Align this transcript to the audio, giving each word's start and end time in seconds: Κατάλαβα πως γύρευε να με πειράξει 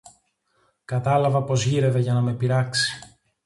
Κατάλαβα 0.85 1.43
πως 1.43 1.65
γύρευε 1.65 1.99
να 2.01 2.21
με 2.21 2.33
πειράξει 2.33 3.17